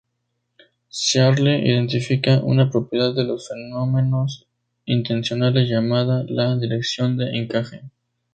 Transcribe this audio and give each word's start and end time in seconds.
Searle 0.89 1.59
identifica 1.59 2.39
una 2.43 2.71
propiedad 2.71 3.13
de 3.13 3.23
los 3.23 3.47
fenómenos 3.49 4.47
intencionales 4.85 5.69
llamada 5.69 6.23
la 6.27 6.57
dirección 6.57 7.17
de 7.17 7.37
encaje. 7.37 7.83